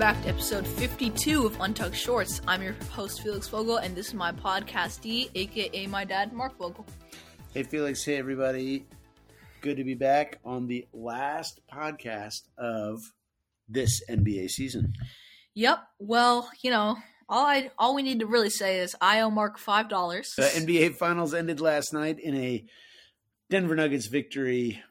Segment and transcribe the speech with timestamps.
[0.00, 2.40] back to episode 52 of Untucked Shorts.
[2.48, 6.86] I'm your host, Felix Vogel, and this is my podcastee, aka my dad, Mark Vogel.
[7.52, 8.02] Hey, Felix.
[8.02, 8.86] Hey, everybody.
[9.60, 13.02] Good to be back on the last podcast of
[13.68, 14.94] this NBA season.
[15.52, 15.80] Yep.
[15.98, 16.96] Well, you know,
[17.28, 20.32] all I all we need to really say is I owe Mark five dollars.
[20.34, 22.64] The NBA Finals ended last night in a
[23.50, 24.82] Denver Nuggets victory,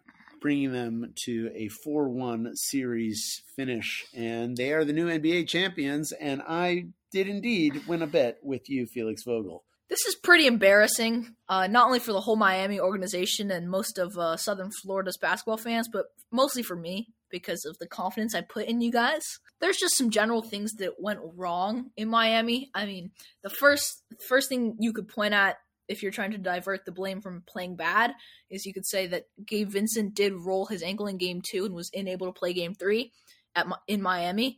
[0.42, 4.06] bringing them to a 4 1 series finish.
[4.14, 6.12] And they are the new NBA champions.
[6.14, 9.64] And I did indeed win a bet with you, Felix Vogel.
[9.90, 14.16] This is pretty embarrassing, uh, not only for the whole Miami organization and most of
[14.18, 18.68] uh, Southern Florida's basketball fans, but mostly for me because of the confidence I put
[18.68, 19.24] in you guys.
[19.60, 22.70] There's just some general things that went wrong in Miami.
[22.74, 25.58] I mean, the first first thing you could point at
[25.90, 28.14] if you're trying to divert the blame from playing bad
[28.50, 31.76] is you could say that Gabe Vincent did roll his ankle in game 2 and
[31.76, 33.12] was unable to play game 3
[33.56, 34.58] at in Miami.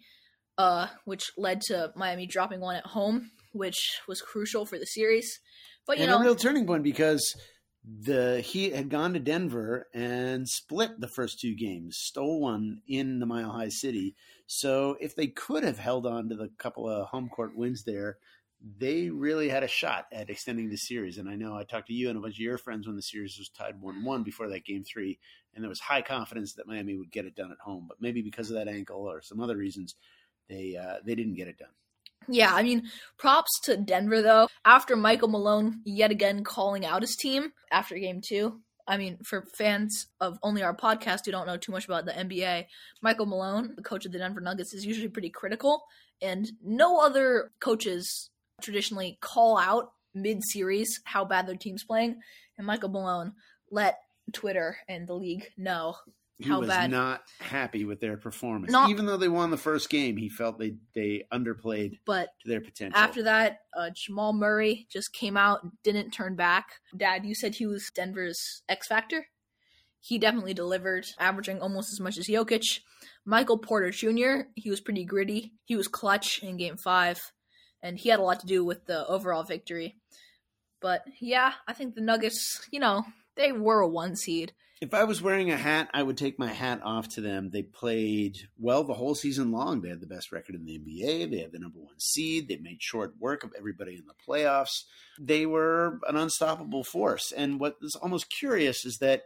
[0.58, 5.40] Uh, which led to Miami dropping one at home which was crucial for the series.
[5.86, 7.36] But you and know, a real turning point because
[7.84, 13.20] the Heat had gone to Denver and split the first two games, stole one in
[13.20, 14.16] the Mile High City.
[14.48, 18.18] So if they could have held on to the couple of home court wins there,
[18.64, 21.18] they really had a shot at extending the series.
[21.18, 23.02] And I know I talked to you and a bunch of your friends when the
[23.02, 25.20] series was tied 1 1 before that game three,
[25.54, 27.86] and there was high confidence that Miami would get it done at home.
[27.88, 29.96] But maybe because of that ankle or some other reasons,
[30.48, 31.70] they uh, they didn't get it done.
[32.28, 32.84] Yeah, I mean,
[33.18, 34.48] props to Denver though.
[34.64, 38.62] After Michael Malone yet again calling out his team after game two.
[38.88, 42.12] I mean, for fans of only our podcast who don't know too much about the
[42.12, 42.66] NBA,
[43.02, 45.84] Michael Malone, the coach of the Denver Nuggets, is usually pretty critical,
[46.22, 48.31] and no other coaches
[48.62, 52.20] traditionally call out mid series how bad their team's playing.
[52.58, 53.34] And Michael Malone
[53.70, 54.00] let
[54.34, 55.96] Twitter and the league know
[56.38, 56.90] he how was bad.
[56.92, 58.72] not happy with their performance.
[58.72, 62.50] Not- Even though they won the first game, he felt they they underplayed but to
[62.50, 62.98] their potential.
[63.00, 66.80] After that, uh, Jamal Murray just came out and didn't turn back.
[66.96, 69.28] Dad, you said he was Denver's X Factor.
[70.04, 72.80] He definitely delivered, averaging almost as much as Jokic.
[73.24, 75.54] Michael Porter Jr., he was pretty gritty.
[75.66, 77.32] He was clutch in game five,
[77.82, 79.98] and he had a lot to do with the overall victory.
[80.82, 83.06] But yeah, I think the Nuggets, you know,
[83.36, 84.54] they were a one seed.
[84.82, 87.52] if I was wearing a hat, I would take my hat off to them.
[87.52, 89.82] They played well the whole season long.
[89.82, 91.30] They had the best record in the NBA.
[91.30, 92.48] They had the number one seed.
[92.48, 94.86] They made short work of everybody in the playoffs.
[95.20, 97.32] They were an unstoppable force.
[97.32, 99.24] And what is almost curious is that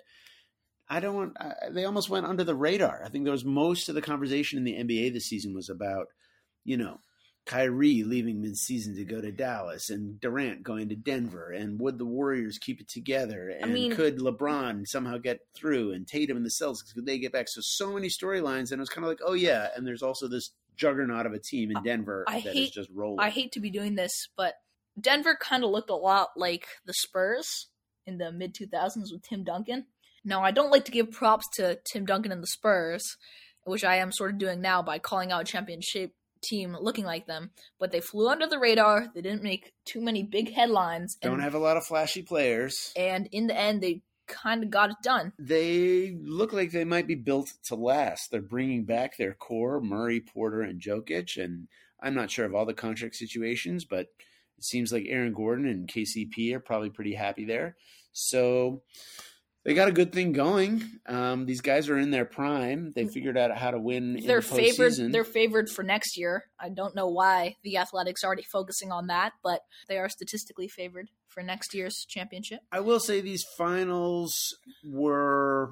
[0.89, 1.35] I don't.
[1.39, 3.01] I, they almost went under the radar.
[3.03, 6.07] I think there was most of the conversation in the NBA this season was about,
[6.63, 6.99] you know,
[7.45, 12.05] Kyrie leaving mid-season to go to Dallas, and Durant going to Denver, and would the
[12.05, 13.49] Warriors keep it together?
[13.49, 15.93] And mean- could LeBron somehow get through?
[15.93, 17.47] And Tatum and the Celtics could they get back?
[17.47, 19.67] So so many storylines, and it was kind of like, oh yeah.
[19.75, 22.89] And there's also this juggernaut of a team in Denver I that hate- is just
[22.93, 23.19] rolling.
[23.19, 24.55] I hate to be doing this, but
[24.99, 27.67] Denver kind of looked a lot like the Spurs
[28.07, 29.85] in the mid 2000s with Tim Duncan.
[30.23, 33.03] Now, I don't like to give props to Tim Duncan and the Spurs,
[33.65, 37.51] which I am sort of doing now by calling out championship team looking like them,
[37.79, 39.07] but they flew under the radar.
[39.13, 41.15] They didn't make too many big headlines.
[41.15, 42.91] don't and, have a lot of flashy players.
[42.95, 45.33] and in the end, they kind of got it done.
[45.37, 48.31] They look like they might be built to last.
[48.31, 51.41] They're bringing back their core, Murray, Porter, and Jokic.
[51.41, 51.67] And
[52.01, 54.07] I'm not sure of all the contract situations, but
[54.57, 57.75] it seems like Aaron Gordon and KCP are probably pretty happy there.
[58.13, 58.81] So
[59.65, 60.83] they got a good thing going.
[61.07, 62.93] Um, these guys are in their prime.
[62.95, 64.21] They figured out how to win.
[64.23, 64.93] They're the favored.
[65.11, 66.45] They're favored for next year.
[66.59, 70.67] I don't know why the Athletics are already focusing on that, but they are statistically
[70.67, 72.59] favored for next year's championship.
[72.71, 74.33] I will say these finals
[74.83, 75.71] were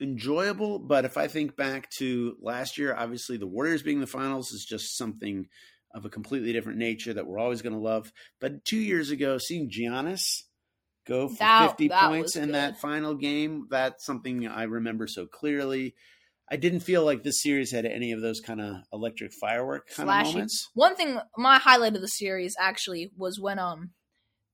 [0.00, 4.52] enjoyable, but if I think back to last year, obviously the Warriors being the finals
[4.52, 5.48] is just something
[5.94, 8.10] of a completely different nature that we're always going to love.
[8.40, 10.22] But two years ago, seeing Giannis
[11.08, 12.54] go for That- 50 that points in good.
[12.54, 15.94] that final game, that's something I remember so clearly.
[16.50, 20.08] I didn't feel like this series had any of those kind of electric firework kind
[20.08, 20.68] of moments.
[20.74, 23.90] One thing, my highlight of the series actually was when um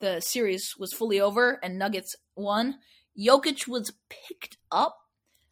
[0.00, 2.78] the series was fully over and Nuggets won.
[3.18, 4.96] Jokic was picked up.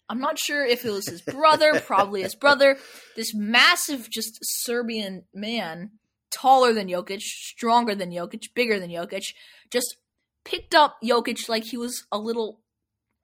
[0.09, 2.77] I'm not sure if it was his brother, probably his brother.
[3.17, 5.93] This massive, just Serbian man,
[6.31, 9.23] taller than Jokic, stronger than Jokic, bigger than Jokic,
[9.71, 9.97] just
[10.45, 12.61] picked up Jokic like he was a little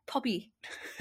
[0.06, 0.52] puppy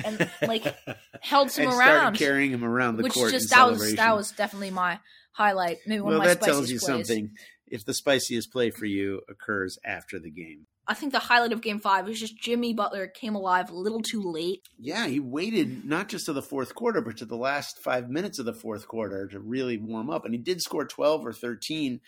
[0.04, 0.64] and like
[1.22, 2.18] held him and around.
[2.18, 3.32] carrying him around the which court.
[3.32, 5.00] just that was that was definitely my
[5.32, 5.78] highlight.
[5.86, 7.08] Maybe one well, of my that tells you plays.
[7.08, 7.32] something.
[7.68, 10.68] if the spiciest play for you occurs after the game.
[10.90, 14.02] I think the highlight of game five was just Jimmy Butler came alive a little
[14.02, 14.62] too late.
[14.80, 18.40] Yeah, he waited not just to the fourth quarter, but to the last five minutes
[18.40, 20.24] of the fourth quarter to really warm up.
[20.24, 22.00] And he did score 12 or 13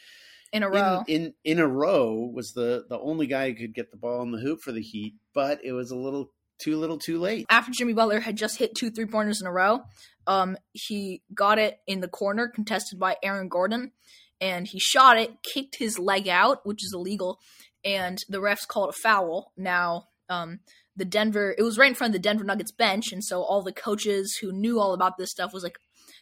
[0.51, 1.03] in a row.
[1.07, 4.21] In, in, in a row was the, the only guy who could get the ball
[4.23, 7.45] in the hoop for the Heat, but it was a little too little too late.
[7.49, 9.81] After Jimmy Butler had just hit two three pointers in a row,
[10.27, 13.91] um, he got it in the corner, contested by Aaron Gordon,
[14.41, 17.39] and he shot it, kicked his leg out, which is illegal,
[17.83, 19.53] and the refs called a foul.
[19.57, 20.59] Now, um,
[20.95, 23.63] the Denver, it was right in front of the Denver Nuggets bench, and so all
[23.63, 25.77] the coaches who knew all about this stuff was like,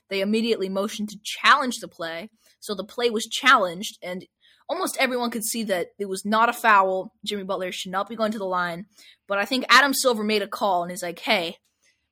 [0.09, 2.29] they immediately motioned to challenge the play.
[2.59, 4.25] So the play was challenged, and
[4.69, 7.13] almost everyone could see that it was not a foul.
[7.25, 8.86] Jimmy Butler should not be going to the line.
[9.27, 11.57] But I think Adam Silver made a call and he's like, hey,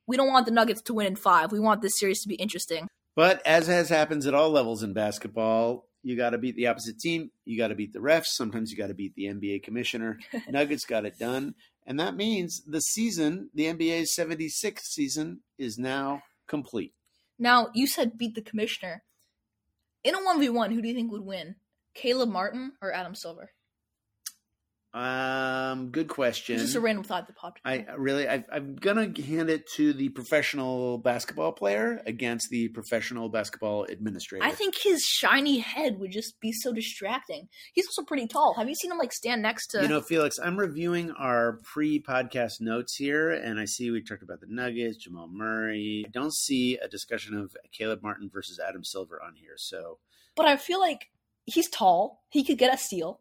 [0.06, 1.52] we don't want the Nuggets to win in five.
[1.52, 2.88] We want this series to be interesting.
[3.14, 6.98] But as has happens at all levels in basketball, you got to beat the opposite
[6.98, 7.30] team.
[7.44, 8.26] You got to beat the refs.
[8.26, 10.18] Sometimes you got to beat the NBA commissioner.
[10.48, 11.54] Nuggets got it done.
[11.86, 16.92] And that means the season, the NBA's 76th season, is now complete.
[17.38, 19.02] Now, you said beat the commissioner.
[20.06, 21.56] In a 1v1, who do you think would win?
[21.92, 23.50] Caleb Martin or Adam Silver?
[24.94, 26.56] Um, good question.
[26.56, 27.60] Just a random thought that popped.
[27.66, 33.28] I really, I, am gonna hand it to the professional basketball player against the professional
[33.28, 34.42] basketball administrator.
[34.42, 37.48] I think his shiny head would just be so distracting.
[37.74, 38.54] He's also pretty tall.
[38.54, 39.82] Have you seen him like stand next to?
[39.82, 44.40] You know, Felix, I'm reviewing our pre-podcast notes here, and I see we talked about
[44.40, 46.04] the Nuggets, Jamal Murray.
[46.06, 49.56] I don't see a discussion of Caleb Martin versus Adam Silver on here.
[49.56, 49.98] So,
[50.34, 51.10] but I feel like
[51.44, 52.22] he's tall.
[52.30, 53.20] He could get a steal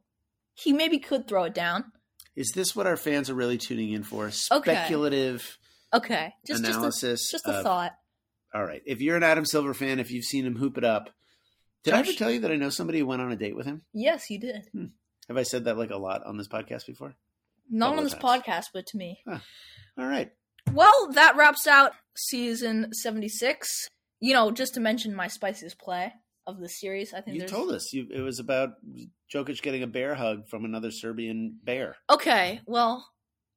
[0.56, 1.92] he maybe could throw it down.
[2.36, 4.32] Is this what our fans are really tuning in for?
[4.32, 5.58] Speculative
[5.94, 6.34] okay.
[6.46, 7.30] Just, analysis.
[7.32, 7.92] Just a, just a thought.
[8.54, 8.82] All right.
[8.86, 11.10] If you're an Adam Silver fan, if you've seen him hoop it up,
[11.84, 13.56] did Josh, I ever tell you that I know somebody who went on a date
[13.56, 13.84] with him?
[13.94, 14.68] Yes, you did.
[14.74, 14.86] Hmm.
[15.28, 17.16] Have I said that like a lot on this podcast before?
[17.70, 18.24] Not on this times.
[18.24, 19.20] podcast, but to me.
[19.28, 19.40] Huh.
[19.98, 20.32] All right.
[20.72, 23.88] Well, that wraps out season 76.
[24.20, 26.14] You know, just to mention my spiciest play
[26.48, 27.14] of the series.
[27.14, 27.52] I think you there's...
[27.52, 28.70] told us you, it was about
[29.34, 31.98] Jokic getting a bear hug from another Serbian bear.
[32.10, 33.08] Okay, well,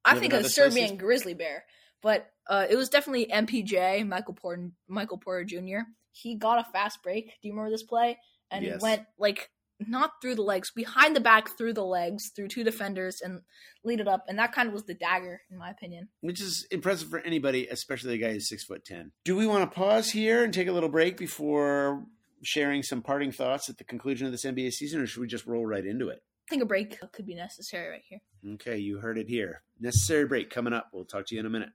[0.04, 1.64] I think a Serbian grizzly bear,
[2.02, 5.80] but uh, it was definitely MPJ Michael Porter Michael Porter Jr.
[6.12, 7.26] He got a fast break.
[7.26, 8.18] Do you remember this play?
[8.50, 8.80] And yes.
[8.80, 9.50] went like
[9.86, 13.42] not through the legs, behind the back, through the legs, through two defenders, and
[13.84, 14.24] lead it up.
[14.28, 16.08] And that kind of was the dagger, in my opinion.
[16.20, 19.12] Which is impressive for anybody, especially a guy who's six foot ten.
[19.24, 22.04] Do we want to pause here and take a little break before
[22.42, 25.46] sharing some parting thoughts at the conclusion of this NBA season, or should we just
[25.46, 26.22] roll right into it?
[26.48, 28.20] I think a break could be necessary right here.
[28.54, 29.62] Okay, you heard it here.
[29.80, 30.88] Necessary break coming up.
[30.92, 31.70] We'll talk to you in a minute.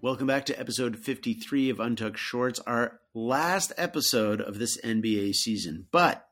[0.00, 5.86] Welcome back to episode 53 of Untucked Shorts, our last episode of this NBA season.
[5.90, 6.27] But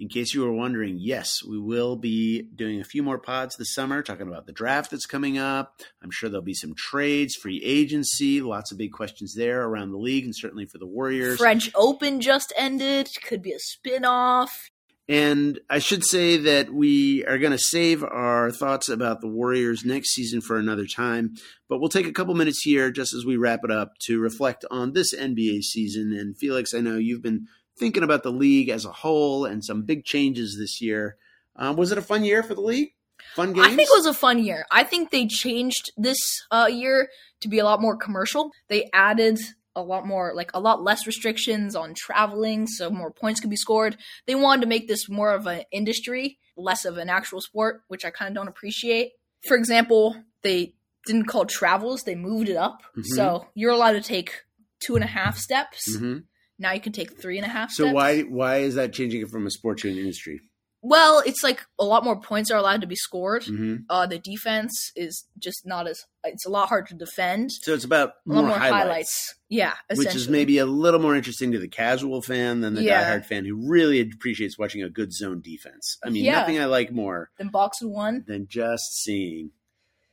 [0.00, 3.74] in case you were wondering, yes, we will be doing a few more pods this
[3.74, 5.80] summer, talking about the draft that's coming up.
[6.02, 9.98] I'm sure there'll be some trades, free agency, lots of big questions there around the
[9.98, 11.38] league, and certainly for the Warriors.
[11.38, 14.68] French Open just ended, could be a spin off.
[15.06, 19.84] And I should say that we are going to save our thoughts about the Warriors
[19.84, 21.34] next season for another time.
[21.68, 24.64] But we'll take a couple minutes here just as we wrap it up to reflect
[24.70, 26.14] on this NBA season.
[26.14, 29.82] And Felix, I know you've been thinking about the league as a whole and some
[29.82, 31.16] big changes this year.
[31.56, 32.90] Um, was it a fun year for the league?
[33.34, 33.66] Fun games?
[33.66, 34.64] I think it was a fun year.
[34.70, 36.18] I think they changed this
[36.50, 37.08] uh, year
[37.40, 38.50] to be a lot more commercial.
[38.68, 39.38] They added
[39.76, 43.56] a lot more, like a lot less restrictions on traveling, so more points could be
[43.56, 43.96] scored.
[44.26, 48.04] They wanted to make this more of an industry, less of an actual sport, which
[48.04, 49.12] I kind of don't appreciate.
[49.46, 50.74] For example, they
[51.06, 52.82] didn't call travels, they moved it up.
[52.96, 53.14] Mm-hmm.
[53.14, 54.42] So you're allowed to take
[54.80, 55.96] two and a half steps.
[55.96, 56.18] Mm-hmm
[56.58, 57.70] now you can take three and a half.
[57.70, 57.94] So steps.
[57.94, 60.40] why why is that changing it from a sport to an industry?
[60.86, 63.44] Well, it's like a lot more points are allowed to be scored.
[63.44, 63.84] Mm-hmm.
[63.88, 67.52] Uh, the defense is just not as it's a lot harder to defend.
[67.52, 68.82] So it's about a more, more highlights.
[68.82, 69.34] highlights.
[69.48, 73.02] Yeah, which is maybe a little more interesting to the casual fan than the yeah.
[73.02, 75.96] diehard fan who really appreciates watching a good zone defense.
[76.04, 76.40] I mean, yeah.
[76.40, 79.52] nothing I like more than box one than just seeing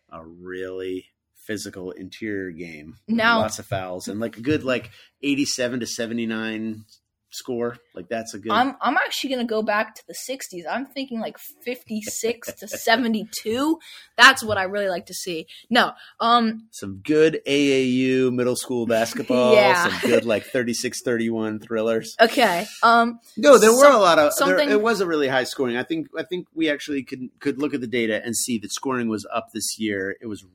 [0.10, 1.08] a really
[1.46, 2.98] physical interior game.
[3.08, 6.86] Now, lots of fouls and like a good like eighty-seven to seventy-nine
[7.32, 7.78] score.
[7.96, 8.52] Like that's a good.
[8.52, 10.64] I'm I'm actually gonna go back to the '60s.
[10.70, 13.80] I'm thinking like 56 to 72.
[14.18, 15.48] That's what I really like to see.
[15.70, 19.54] No, um, some good AAU middle school basketball.
[19.54, 19.90] Yeah.
[19.90, 22.16] some good like 36-31 thrillers.
[22.20, 22.66] Okay.
[22.84, 24.34] Um, no, there were a lot of.
[24.34, 24.70] Something...
[24.70, 25.78] There, it was a really high scoring.
[25.78, 28.72] I think I think we actually could could look at the data and see that
[28.72, 30.16] scoring was up this year.
[30.22, 30.46] It was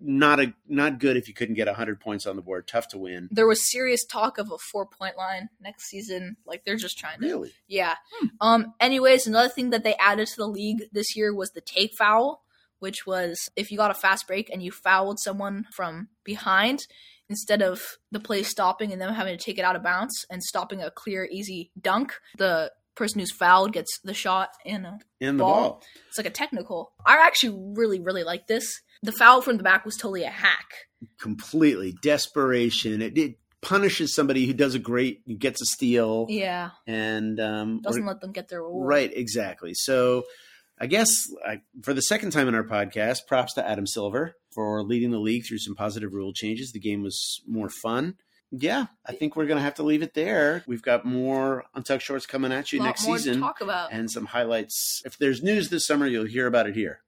[0.00, 2.66] not a not good if you couldn't get 100 points on the board.
[2.68, 3.28] Tough to win.
[3.30, 6.36] There was serious talk of a four point line next season.
[6.46, 7.26] Like they're just trying to.
[7.26, 7.52] Really?
[7.66, 7.94] Yeah.
[8.40, 8.74] Um.
[8.80, 12.42] Anyways, another thing that they added to the league this year was the take foul,
[12.78, 16.86] which was if you got a fast break and you fouled someone from behind,
[17.28, 20.42] instead of the play stopping and them having to take it out of bounds and
[20.42, 25.36] stopping a clear, easy dunk, the person who's fouled gets the shot and a In
[25.36, 25.60] the Ball.
[25.62, 25.82] ball.
[26.08, 26.92] it's like a technical.
[27.04, 28.80] I actually really, really like this.
[29.02, 30.66] The foul from the back was totally a hack.
[31.20, 33.02] Completely desperation.
[33.02, 36.70] It, it punishes somebody who does a great gets a steal Yeah.
[36.86, 38.88] and um Doesn't let them get their reward.
[38.88, 39.72] Right, exactly.
[39.74, 40.24] So
[40.78, 41.08] I guess
[41.46, 45.18] I, for the second time in our podcast, props to Adam Silver for leading the
[45.18, 46.72] league through some positive rule changes.
[46.72, 48.16] The game was more fun.
[48.52, 50.62] Yeah, I think we're going to have to leave it there.
[50.68, 53.90] We've got more Untucked Shorts coming at you next season talk about.
[53.90, 55.02] and some highlights.
[55.04, 57.00] If there's news this summer, you'll hear about it here.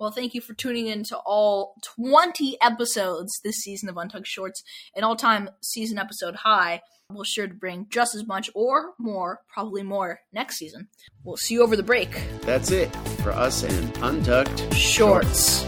[0.00, 4.62] Well, thank you for tuning in to all 20 episodes this season of Untucked Shorts,
[4.96, 6.80] an all time season episode high.
[7.10, 10.88] We'll sure to bring just as much or more, probably more, next season.
[11.22, 12.18] We'll see you over the break.
[12.42, 12.86] That's it
[13.22, 15.66] for us and Untucked Shorts.